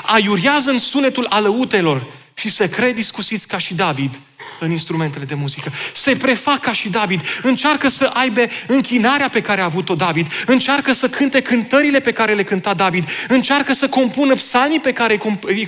[0.04, 4.20] Aiurează în sunetul alăutelor și se cred iscusiți ca și David
[4.60, 5.72] în instrumentele de muzică.
[5.94, 7.22] Se prefac ca și David.
[7.42, 10.32] Încearcă să aibă închinarea pe care a avut-o David.
[10.46, 13.08] Încearcă să cânte cântările pe care le cânta David.
[13.28, 15.20] Încearcă să compună psalmii pe care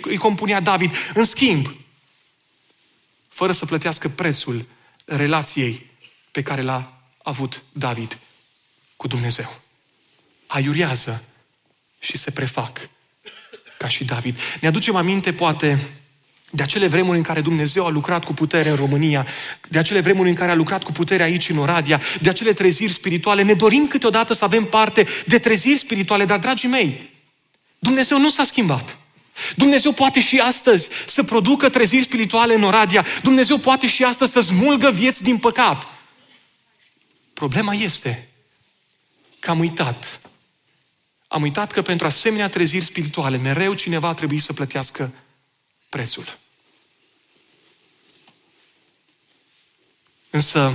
[0.02, 0.95] îi compunea David.
[1.13, 1.76] În schimb,
[3.28, 4.65] fără să plătească prețul
[5.06, 5.86] relației
[6.32, 8.17] pe care l-a avut David
[8.95, 9.62] cu Dumnezeu.
[10.47, 11.23] Aiurează
[12.00, 12.89] și se prefac
[13.78, 14.39] ca și David.
[14.62, 15.89] Ne aducem aminte, poate,
[16.49, 19.25] de acele vremuri în care Dumnezeu a lucrat cu putere în România,
[19.69, 22.93] de acele vremuri în care a lucrat cu putere aici în Oradea, de acele treziri
[22.93, 27.12] spirituale, ne dorim câteodată să avem parte de treziri spirituale, dar, dragii mei,
[27.79, 28.97] Dumnezeu nu s-a schimbat.
[29.55, 33.05] Dumnezeu poate și astăzi să producă treziri spirituale în Oradea.
[33.23, 35.88] Dumnezeu poate și astăzi să smulgă vieți din păcat.
[37.33, 38.29] Problema este
[39.39, 40.19] că am uitat.
[41.27, 45.13] Am uitat că pentru asemenea treziri spirituale mereu cineva a trebuit să plătească
[45.89, 46.38] prețul.
[50.30, 50.73] Însă,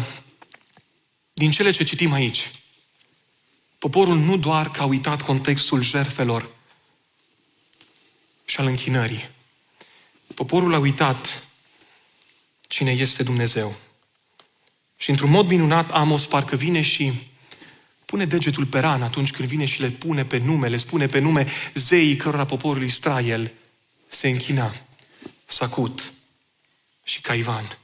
[1.33, 2.51] din cele ce citim aici,
[3.79, 6.49] poporul nu doar că a uitat contextul jertfelor
[8.45, 9.29] și al închinării.
[10.35, 11.47] Poporul a uitat
[12.69, 13.75] cine este Dumnezeu.
[14.97, 17.13] Și într-un mod minunat, Amos parcă vine și
[18.05, 21.19] pune degetul pe ran atunci când vine și le pune pe nume, le spune pe
[21.19, 23.53] nume zeii cărora poporul Israel
[24.09, 24.75] se închina.
[25.53, 26.13] Sacut
[27.05, 27.79] și Caivan.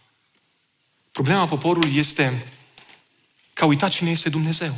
[1.13, 2.47] Problema poporului este
[3.53, 4.75] că au uitat cine este Dumnezeu.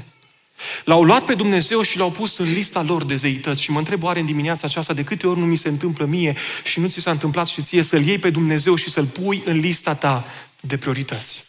[0.85, 3.63] L-au luat pe Dumnezeu și l-au pus în lista lor de zeități.
[3.63, 6.37] Și mă întreb oare în dimineața aceasta de câte ori nu mi se întâmplă mie
[6.65, 9.59] și nu ți s-a întâmplat și ție să-L iei pe Dumnezeu și să-L pui în
[9.59, 10.27] lista ta
[10.61, 11.45] de priorități.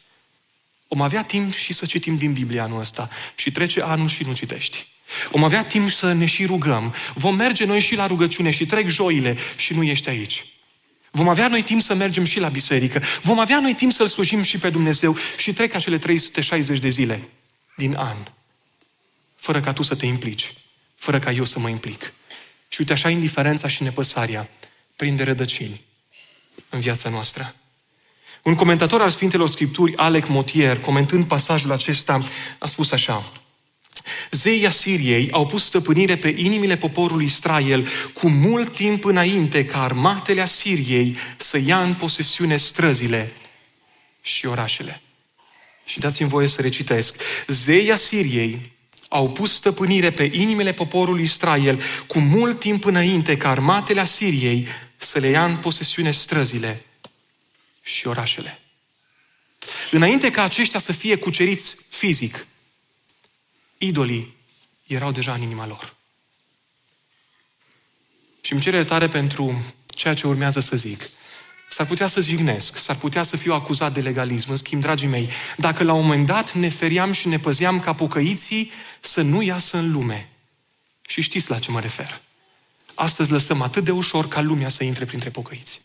[0.88, 4.34] Om avea timp și să citim din Biblia anul ăsta și trece anul și nu
[4.34, 4.88] citești.
[5.32, 6.94] Om avea timp să ne și rugăm.
[7.14, 10.46] Vom merge noi și la rugăciune și trec joile și nu ești aici.
[11.12, 13.04] Vom avea noi timp să mergem și la biserică.
[13.22, 17.30] Vom avea noi timp să-L slujim și pe Dumnezeu și trec acele 360 de zile
[17.76, 18.18] din an.
[19.36, 20.54] Fără ca tu să te implici.
[20.96, 22.14] Fără ca eu să mă implic.
[22.68, 24.50] Și uite așa indiferența și nepăsarea
[24.96, 25.82] prinde rădăcini
[26.70, 27.56] în viața noastră.
[28.42, 32.26] Un comentator al Sfintelor Scripturi, Alec Motier, comentând pasajul acesta,
[32.58, 33.32] a spus așa.
[34.32, 40.42] Zeii Asiriei au pus stăpânire pe inimile poporului Israel cu mult timp înainte ca armatele
[40.42, 43.32] Asiriei să ia în posesiune străzile
[44.22, 45.02] și orașele.
[45.86, 47.16] Și dați-mi voie să recitesc.
[47.48, 48.72] Zeii Asiriei
[49.10, 55.20] au pus stăpânire pe inimile poporului Israel cu mult timp înainte ca armatele Asiriei să
[55.20, 56.86] le ia în posesiune străzile
[57.82, 58.60] și orașele.
[59.92, 62.46] Înainte ca aceștia să fie cuceriți fizic,
[63.84, 64.36] idolii
[64.88, 65.94] erau deja în inima lor.
[68.42, 71.10] Și îmi cere tare pentru ceea ce urmează să zic.
[71.70, 74.50] S-ar putea să jignesc, s-ar putea să fiu acuzat de legalism.
[74.50, 77.94] În schimb, dragii mei, dacă la un moment dat ne feriam și ne păzeam ca
[77.94, 80.30] pocăiții să nu iasă în lume.
[81.08, 82.22] Și știți la ce mă refer.
[82.94, 85.82] Astăzi lăsăm atât de ușor ca lumea să intre printre pocăiți.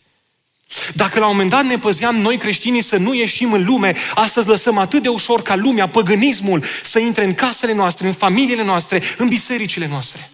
[0.95, 4.49] Dacă la un moment dat ne păzeam noi creștinii să nu ieșim în lume, astăzi
[4.49, 9.03] lăsăm atât de ușor ca lumea, păgânismul, să intre în casele noastre, în familiile noastre,
[9.17, 10.31] în bisericile noastre.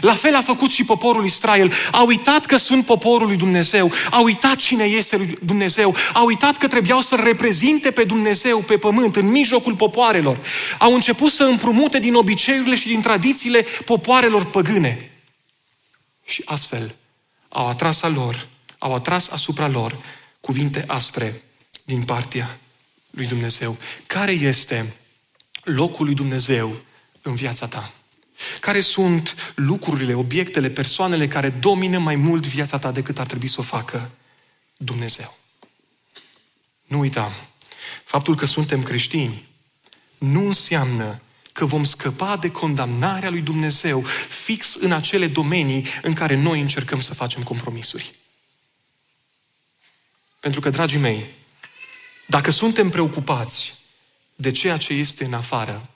[0.00, 1.72] La fel a făcut și poporul Israel.
[1.90, 6.56] A uitat că sunt poporul lui Dumnezeu, a uitat cine este lui Dumnezeu, a uitat
[6.56, 10.38] că trebuiau să reprezinte pe Dumnezeu pe pământ, în mijlocul popoarelor.
[10.78, 15.10] Au început să împrumute din obiceiurile și din tradițiile popoarelor păgâne.
[16.24, 16.94] Și astfel
[17.48, 18.48] au atras, lor,
[18.80, 19.98] au atras asupra lor
[20.40, 21.42] cuvinte aspre
[21.84, 22.58] din partea
[23.10, 23.78] lui Dumnezeu.
[24.06, 24.94] Care este
[25.62, 26.76] locul lui Dumnezeu
[27.22, 27.92] în viața ta?
[28.60, 33.56] Care sunt lucrurile, obiectele, persoanele care domină mai mult viața ta decât ar trebui să
[33.60, 34.10] o facă
[34.76, 35.38] Dumnezeu?
[36.86, 37.34] Nu uita,
[38.04, 39.48] faptul că suntem creștini
[40.18, 41.20] nu înseamnă
[41.52, 47.00] că vom scăpa de condamnarea lui Dumnezeu fix în acele domenii în care noi încercăm
[47.00, 48.14] să facem compromisuri.
[50.40, 51.26] Pentru că, dragii mei,
[52.26, 53.78] dacă suntem preocupați
[54.34, 55.88] de ceea ce este în afară,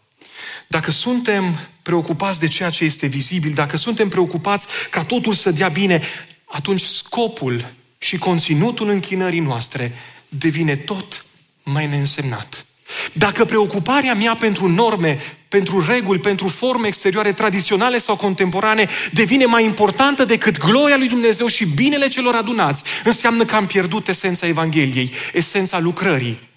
[0.67, 5.69] dacă suntem preocupați de ceea ce este vizibil, dacă suntem preocupați ca totul să dea
[5.69, 6.03] bine,
[6.45, 9.93] atunci scopul și conținutul închinării noastre
[10.29, 11.25] devine tot
[11.63, 12.67] mai neînsemnat.
[13.13, 19.65] Dacă preocuparea mea pentru norme, pentru reguli, pentru forme exterioare tradiționale sau contemporane devine mai
[19.65, 25.13] importantă decât gloria lui Dumnezeu și binele celor adunați, înseamnă că am pierdut esența Evangheliei,
[25.33, 26.49] esența lucrării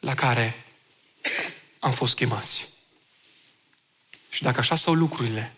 [0.00, 0.64] la care
[1.78, 2.66] am fost chemați.
[4.30, 5.52] Și dacă așa stau lucrurile,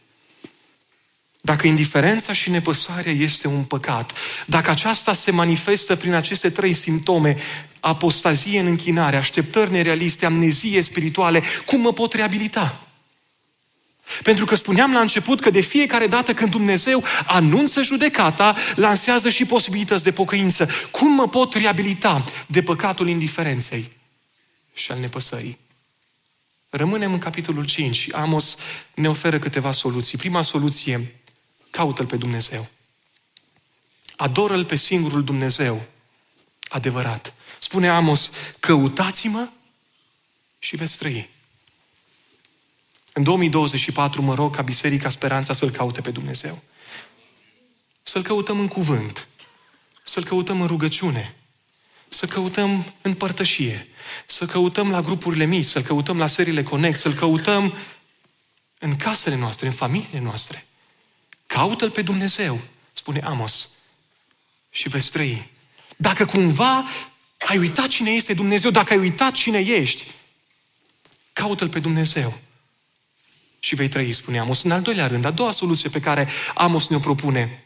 [1.40, 4.12] dacă indiferența și nepăsarea este un păcat,
[4.46, 7.36] dacă aceasta se manifestă prin aceste trei simptome,
[7.80, 12.80] apostazie în închinare, așteptări nerealiste, amnezie spirituale, cum mă pot reabilita?
[14.22, 19.44] Pentru că spuneam la început că de fiecare dată când Dumnezeu anunță judecata, lansează și
[19.44, 20.68] posibilități de pocăință.
[20.90, 23.90] Cum mă pot reabilita de păcatul indiferenței
[24.74, 25.58] și al nepăsării?
[26.70, 28.56] Rămânem în capitolul 5 și Amos
[28.94, 30.18] ne oferă câteva soluții.
[30.18, 31.14] Prima soluție,
[31.70, 32.68] caută-L pe Dumnezeu.
[34.16, 35.86] Adoră-L pe singurul Dumnezeu
[36.68, 37.34] adevărat.
[37.58, 39.48] Spune Amos, căutați-mă
[40.58, 41.30] și veți trăi.
[43.12, 46.62] În 2024 mă rog ca Biserica Speranța să-L caute pe Dumnezeu.
[48.02, 49.28] Să-L căutăm în cuvânt,
[50.02, 51.34] să-L căutăm în rugăciune,
[52.08, 53.88] să căutăm în părtășie,
[54.26, 57.74] să căutăm la grupurile mici, să-L căutăm la serile Connect, să-L căutăm
[58.78, 60.67] în casele noastre, în familiile noastre.
[61.48, 62.60] Caută-L pe Dumnezeu,
[62.92, 63.68] spune Amos,
[64.70, 65.48] și veți trăi.
[65.96, 66.84] Dacă cumva
[67.38, 70.04] ai uitat cine este Dumnezeu, dacă ai uitat cine ești,
[71.32, 72.38] caută-L pe Dumnezeu
[73.60, 74.62] și vei trăi, spune Amos.
[74.62, 77.64] În al doilea rând, a doua soluție pe care Amos ne-o propune,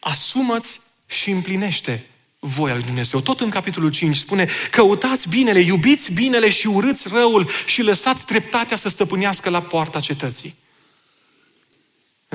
[0.00, 2.06] asumă-ți și împlinește
[2.38, 3.20] voia lui Dumnezeu.
[3.20, 8.76] Tot în capitolul 5 spune, căutați binele, iubiți binele și urâți răul și lăsați dreptatea
[8.76, 10.56] să stăpânească la poarta cetății.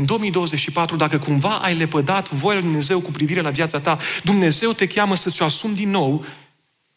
[0.01, 4.73] În 2024, dacă cumva ai lepădat voia lui Dumnezeu cu privire la viața ta, Dumnezeu
[4.73, 6.25] te cheamă să ți-o asumi din nou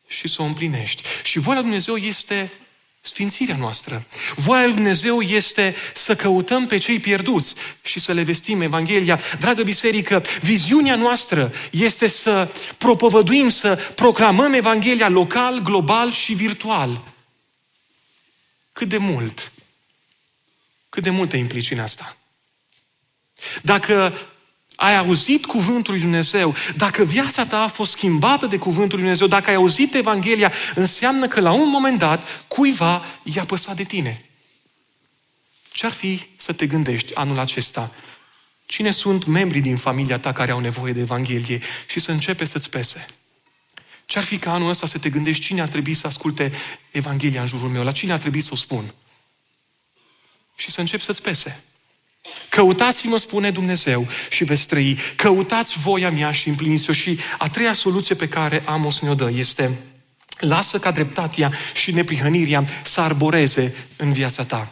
[0.06, 1.02] și să o împlinești.
[1.22, 2.52] Și voia lui Dumnezeu este
[3.00, 4.06] sfințirea noastră.
[4.34, 9.20] Voia lui Dumnezeu este să căutăm pe cei pierduți și să le vestim Evanghelia.
[9.38, 17.04] Dragă biserică, viziunea noastră este să propovăduim, să proclamăm Evanghelia local, global și virtual.
[18.72, 19.52] Cât de mult?
[20.88, 22.16] Cât de mult te implici în asta?
[23.62, 24.18] Dacă
[24.76, 29.26] ai auzit cuvântul lui Dumnezeu, dacă viața ta a fost schimbată de cuvântul lui Dumnezeu,
[29.26, 34.24] dacă ai auzit Evanghelia, înseamnă că la un moment dat cuiva i-a păsat de tine.
[35.72, 37.92] Ce-ar fi să te gândești anul acesta?
[38.66, 42.70] Cine sunt membrii din familia ta care au nevoie de Evanghelie și să începe să-ți
[42.70, 43.06] pese?
[44.06, 46.52] Ce-ar fi ca anul ăsta să te gândești cine ar trebui să asculte
[46.90, 47.84] Evanghelia în jurul meu?
[47.84, 48.94] La cine ar trebui să o spun?
[50.56, 51.64] Și să începi să-ți pese.
[52.48, 54.98] Căutați-mă, spune Dumnezeu, și veți trăi.
[55.16, 56.92] Căutați voia mea și împliniți-o.
[56.92, 59.78] Și a treia soluție pe care Amos ne-o dă este
[60.38, 64.70] lasă ca dreptatea și neprihănirea să arboreze în viața ta.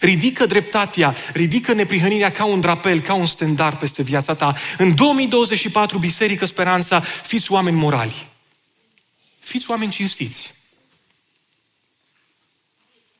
[0.00, 4.56] Ridică dreptatea, ridică neprihănirea ca un drapel, ca un standard peste viața ta.
[4.78, 8.26] În 2024, Biserică Speranța, fiți oameni morali.
[9.38, 10.54] Fiți oameni cinstiți.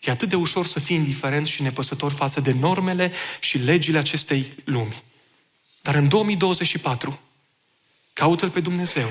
[0.04, 4.52] E atât de ușor să fii indiferent și nepăsător față de normele și legile acestei
[4.64, 5.02] lumi.
[5.82, 7.20] Dar în 2024,
[8.12, 9.08] caută-L pe Dumnezeu,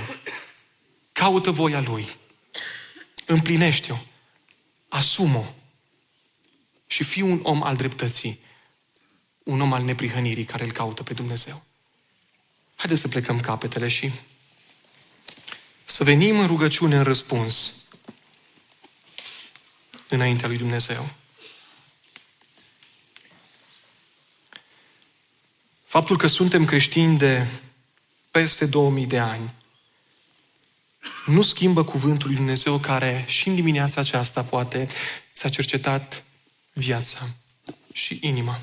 [1.11, 2.07] caută voia Lui,
[3.25, 3.97] împlinește-o,
[4.89, 5.53] asumă
[6.87, 8.39] și fii un om al dreptății,
[9.43, 11.63] un om al neprihănirii care îl caută pe Dumnezeu.
[12.75, 14.11] Haideți să plecăm capetele și
[15.85, 17.73] să venim în rugăciune în răspuns
[20.13, 21.09] înaintea lui Dumnezeu.
[25.85, 27.47] Faptul că suntem creștini de
[28.31, 29.53] peste 2000 de ani
[31.25, 34.87] nu schimbă cuvântul lui Dumnezeu care și în dimineața aceasta poate
[35.33, 36.23] ți-a cercetat
[36.73, 37.29] viața
[37.93, 38.59] și inima.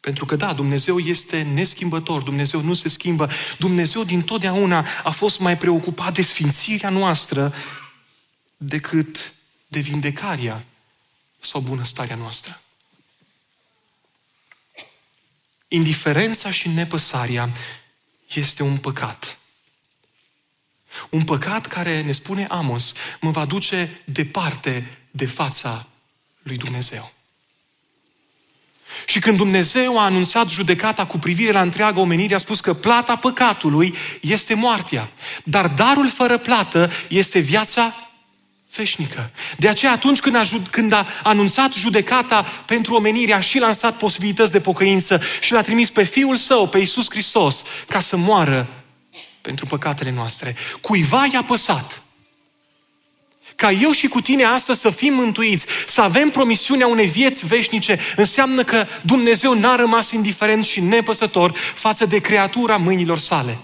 [0.00, 3.30] Pentru că da, Dumnezeu este neschimbător, Dumnezeu nu se schimbă.
[3.58, 7.54] Dumnezeu din totdeauna a fost mai preocupat de sfințirea noastră
[8.56, 9.32] decât
[9.66, 10.64] de vindecarea
[11.38, 12.60] sau bunăstarea noastră.
[15.68, 17.52] Indiferența și nepăsarea
[18.34, 19.38] este un păcat.
[21.10, 25.86] Un păcat care, ne spune Amos, mă va duce departe de fața
[26.42, 27.12] lui Dumnezeu.
[29.06, 33.16] Și când Dumnezeu a anunțat judecata cu privire la întreaga omenire, a spus că plata
[33.16, 35.10] păcatului este moartea.
[35.44, 38.05] Dar darul fără plată este viața
[38.76, 39.30] veșnică.
[39.56, 44.52] De aceea atunci când a, când a anunțat judecata pentru omenire, a și lansat posibilități
[44.52, 48.66] de pocăință și l-a trimis pe Fiul Său, pe Iisus Hristos, ca să moară
[49.40, 50.56] pentru păcatele noastre.
[50.80, 52.00] Cuiva i-a păsat
[53.56, 57.98] ca eu și cu tine astăzi să fim mântuiți, să avem promisiunea unei vieți veșnice,
[58.16, 63.58] înseamnă că Dumnezeu n-a rămas indiferent și nepăsător față de creatura mâinilor sale.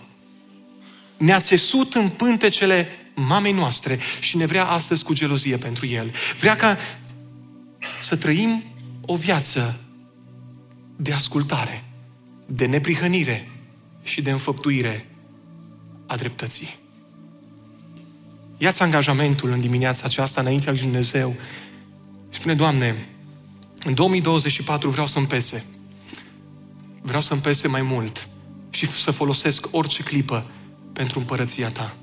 [1.17, 6.13] Ne-a țesut în pântecele mamei noastre și ne vrea astăzi cu gelozie pentru El.
[6.39, 6.77] Vrea ca
[8.03, 8.63] să trăim
[9.01, 9.79] o viață
[10.97, 11.85] de ascultare,
[12.47, 13.49] de neprihănire
[14.03, 15.07] și de înfăptuire
[16.07, 16.77] a dreptății.
[18.59, 21.35] Ia-ți angajamentul în dimineața aceasta înaintea lui Dumnezeu
[22.31, 23.07] și spune, Doamne,
[23.85, 25.65] în 2024 vreau să-mi pese.
[27.03, 28.29] Vreau să-mi pese mai mult
[28.71, 30.51] și să folosesc orice clipă
[30.93, 31.97] pentru împărăția Ta.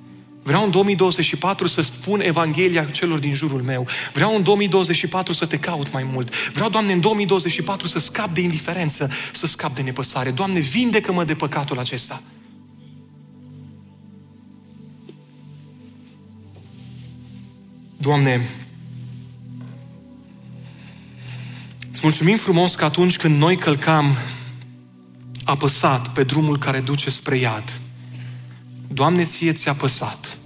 [0.44, 3.88] Vreau în 2024 să spun Evanghelia celor din jurul meu.
[4.14, 6.36] Vreau în 2024 să te caut mai mult.
[6.54, 10.32] Vreau, Doamne, în 2024 să scap de indiferență, să scap de nepăsare.
[10.32, 12.22] Doamne, vindecă-mă de păcatul acesta.
[17.98, 18.50] Doamne,
[21.92, 24.18] îți mulțumim frumos că atunci când noi călcam
[25.44, 27.80] apăsat pe drumul care duce spre iad,
[28.94, 30.38] Doamne, ție ți-a păsat.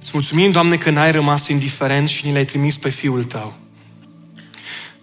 [0.00, 3.54] Îți mulțumim, Doamne, că n-ai rămas indiferent și ni l-ai trimis pe Fiul Tău.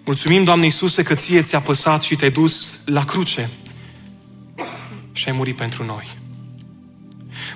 [0.05, 3.49] Mulțumim, Doamne Iisuse, că ție ți-a păsat și te-ai dus la cruce
[5.11, 6.17] și ai murit pentru noi.